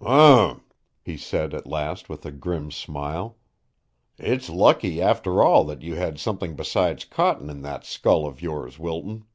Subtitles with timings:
[0.00, 0.64] "Um!"
[1.02, 3.36] he said at last with a grim smile.
[4.16, 8.78] "It's lucky, after all, that you had something besides cotton in that skull of yours,
[8.78, 9.26] Wilton."